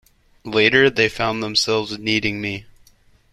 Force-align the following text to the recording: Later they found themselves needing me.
Later 0.45 0.89
they 0.89 1.07
found 1.07 1.43
themselves 1.43 1.99
needing 1.99 2.41
me. 2.41 2.65